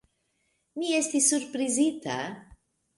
[0.79, 2.21] Mi estis surprizita.